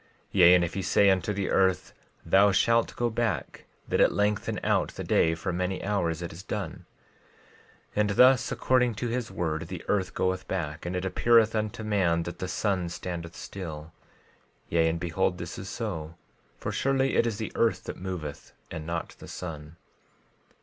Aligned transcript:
12:14 0.01 0.07
Yea, 0.31 0.55
if 0.55 0.73
he 0.73 0.81
say 0.81 1.09
unto 1.11 1.31
the 1.31 1.51
earth—Thou 1.51 2.51
shalt 2.51 2.95
go 2.95 3.07
back, 3.11 3.65
that 3.87 4.01
it 4.01 4.11
lengthen 4.11 4.59
out 4.63 4.87
the 4.95 5.03
day 5.03 5.35
for 5.35 5.53
many 5.53 5.83
hours—it 5.83 6.33
is 6.33 6.41
done; 6.41 6.87
12:15 7.93 7.97
And 7.97 8.09
thus, 8.09 8.51
according 8.51 8.95
to 8.95 9.09
his 9.09 9.29
word 9.29 9.67
the 9.67 9.85
earth 9.87 10.15
goeth 10.15 10.47
back, 10.47 10.87
and 10.87 10.95
it 10.95 11.05
appeareth 11.05 11.53
unto 11.53 11.83
man 11.83 12.23
that 12.23 12.39
the 12.39 12.47
sun 12.47 12.89
standeth 12.89 13.35
still; 13.35 13.91
yea, 14.69 14.89
and 14.89 14.99
behold, 14.99 15.37
this 15.37 15.59
is 15.59 15.69
so; 15.69 16.15
for 16.57 16.71
surely 16.71 17.15
it 17.15 17.27
is 17.27 17.37
the 17.37 17.51
earth 17.53 17.83
that 17.83 17.97
moveth 18.01 18.53
and 18.71 18.87
not 18.87 19.09
the 19.19 19.27
sun. 19.27 19.75